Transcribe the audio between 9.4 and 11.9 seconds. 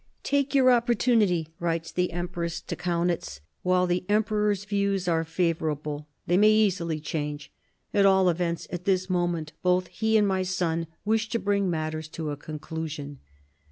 both he and my son wish to bring